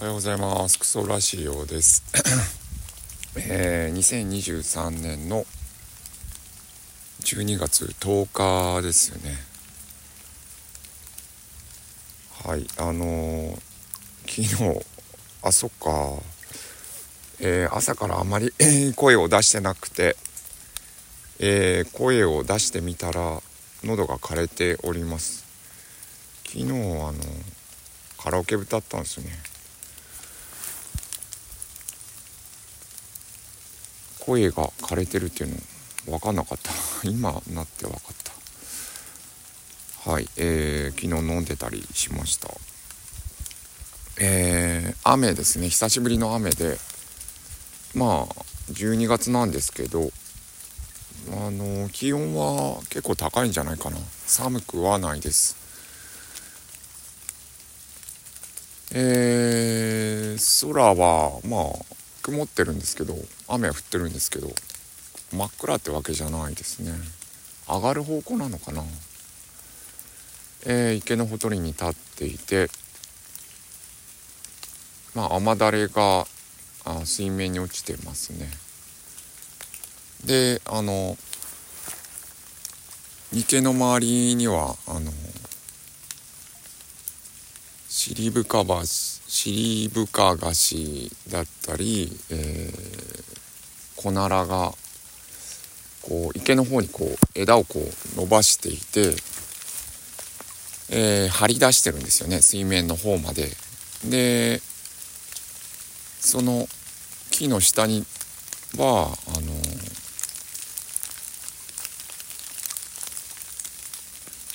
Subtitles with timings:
[0.00, 0.78] おはようございます。
[0.78, 2.04] クソラシオです。
[3.34, 5.44] えー、2023年の
[7.22, 9.36] 12月10日ですよね。
[12.44, 14.86] はいあのー、昨日
[15.42, 16.22] あそっか。
[17.40, 18.52] えー、朝からあまり
[18.94, 20.16] 声を出してなくて、
[21.40, 23.42] え、声を出してみたら
[23.82, 25.42] 喉が枯れております。
[26.46, 27.14] 昨日あの
[28.16, 29.57] カラオケ歌ったんですよね。
[34.28, 35.56] 声が枯れてるっていうの
[36.04, 36.70] 分かんなかった。
[37.08, 38.16] 今なって分かっ
[40.04, 40.10] た。
[40.10, 40.28] はい。
[40.36, 42.50] えー、昨日飲んでたりしました。
[44.18, 45.70] えー、雨ですね。
[45.70, 46.78] 久しぶりの雨で。
[47.94, 50.12] まあ12月なんですけど
[51.32, 53.96] あの気温は結構高いんじゃないかな。
[54.26, 55.56] 寒くはないです。
[58.92, 61.97] えー、空はまあ
[62.28, 63.14] 曇ってるんですけど
[63.48, 64.48] 雨は降ってるんですけど
[65.32, 66.92] 真っ暗ってわけじゃないですね。
[67.66, 68.82] 上がる方向なのかな。
[70.66, 72.68] えー、池のほとりに立っていて
[75.14, 76.26] まあ雨だれが
[76.84, 78.50] あ水面に落ちてますね。
[80.26, 81.16] であの
[83.32, 85.10] 池の周りにはあの
[88.08, 94.72] 尻深橋尻深菓子だったり、えー、コナラが
[96.00, 99.14] こう池の方にこう枝をこう伸ばしていて、
[100.90, 103.50] えー、張り出してるんですよね水面の方まで。
[104.08, 104.62] で
[106.20, 106.66] その
[107.30, 108.06] 木の下に
[108.78, 109.52] はあの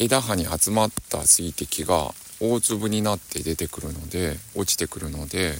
[0.00, 5.52] 枝葉に集まった水滴が大粒になって出てくるので落ちてくるので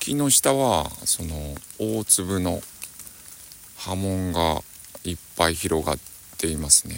[0.00, 2.60] 木の下はその大粒の
[3.76, 4.62] 波紋が
[5.04, 5.98] いっぱい広がっ
[6.38, 6.96] ていますね。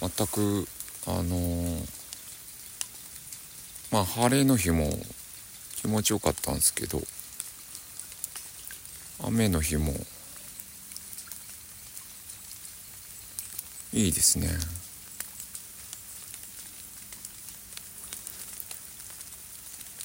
[0.00, 0.68] 全く
[1.06, 1.86] あのー、
[3.92, 4.90] まあ晴れの日も
[5.76, 7.00] 気持ちよかったんですけど
[9.22, 9.94] 雨の日も。
[13.92, 14.48] いいですね。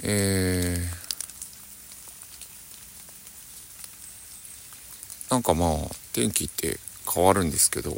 [0.04, 5.72] えー、なんかまあ
[6.14, 6.80] 天気って
[7.14, 7.98] 変わるんですけど。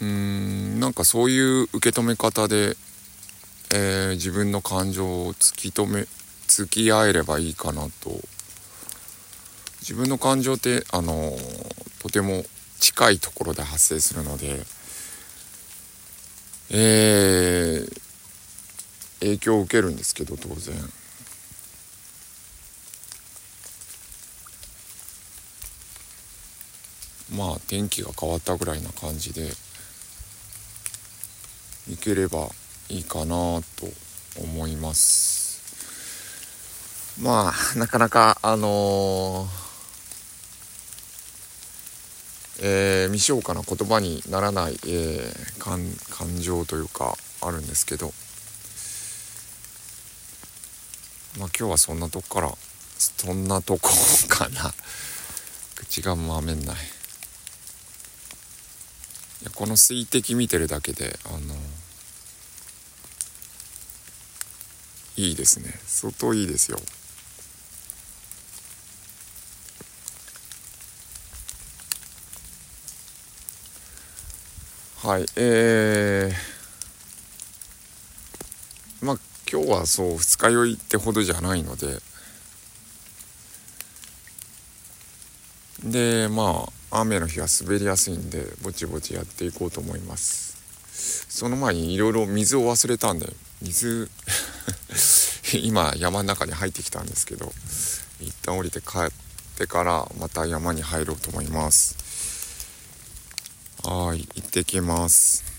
[0.00, 2.76] うんなんかそういう受け止め方で、
[3.72, 6.06] えー、自分の感情を突き止め
[6.46, 8.10] 付き合えればいいかなと
[9.80, 11.32] 自分の感情ってあの
[12.00, 12.44] とても
[12.80, 14.60] 近いところで発生するので
[16.70, 18.00] えー、
[19.20, 20.74] 影響を受けるんですけど当然
[27.36, 29.50] まあ天気が変わったぐらいな感じで
[31.90, 32.48] いければ
[32.88, 33.86] いいかなと
[34.40, 35.43] 思います。
[37.20, 39.48] まあなかなかあのー、
[42.62, 45.80] えー、未消化な言葉にならない、えー、感
[46.10, 48.12] 感情というかあるんですけど。
[51.38, 52.52] まあ今日はそんなとこから
[52.96, 53.90] そんなとこ
[54.28, 54.72] かな。
[55.74, 56.76] 口がまめんない。
[56.76, 56.78] い
[59.44, 61.56] やこの水滴見てるだけであの
[65.16, 65.80] いいですね。
[65.86, 66.80] 相当いいですよ。
[75.04, 79.16] はいえー、まあ
[79.52, 81.98] 今日はそう二日酔いってほどじゃないので。
[85.84, 90.56] でまあ雨の日は滑りやすいんでぼちぼちやっていこうと思います。
[91.28, 93.30] その前にいろいろ水を忘れたんで
[93.60, 94.08] 水
[95.62, 97.52] 今山の中に入ってきたんですけど
[98.22, 99.10] 一旦降りて帰っ
[99.58, 102.13] てからまた山に入ろうと思います。
[103.86, 105.53] はい行ってきます。